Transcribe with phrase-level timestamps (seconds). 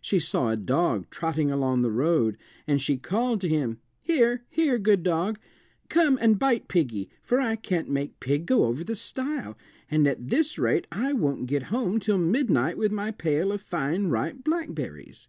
[0.00, 3.80] She saw a dog trotting along the road, and she called to him.
[4.00, 4.42] "Here!
[4.48, 5.38] here, good dog;
[5.90, 9.58] come and bite piggy, for I can't make pig go over the stile,
[9.90, 14.06] and at this rate I won't get home till midnight with my pail of fine
[14.06, 15.28] ripe blackberries."